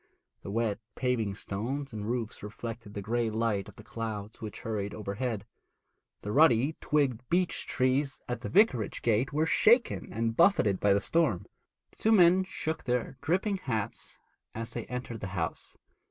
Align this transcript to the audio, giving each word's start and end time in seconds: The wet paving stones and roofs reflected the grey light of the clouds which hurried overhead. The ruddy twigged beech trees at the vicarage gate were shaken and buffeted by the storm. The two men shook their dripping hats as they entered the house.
The 0.41 0.49
wet 0.49 0.79
paving 0.95 1.35
stones 1.35 1.93
and 1.93 2.09
roofs 2.09 2.41
reflected 2.41 2.95
the 2.95 3.03
grey 3.03 3.29
light 3.29 3.69
of 3.69 3.75
the 3.75 3.83
clouds 3.83 4.41
which 4.41 4.61
hurried 4.61 4.95
overhead. 4.95 5.45
The 6.21 6.31
ruddy 6.31 6.75
twigged 6.81 7.21
beech 7.29 7.67
trees 7.67 8.19
at 8.27 8.41
the 8.41 8.49
vicarage 8.49 9.03
gate 9.03 9.31
were 9.31 9.45
shaken 9.45 10.11
and 10.11 10.35
buffeted 10.35 10.79
by 10.79 10.93
the 10.93 11.01
storm. 11.01 11.45
The 11.91 11.97
two 11.97 12.11
men 12.13 12.43
shook 12.45 12.85
their 12.85 13.19
dripping 13.21 13.57
hats 13.57 14.19
as 14.55 14.71
they 14.71 14.85
entered 14.87 15.19
the 15.19 15.27
house. 15.37 15.77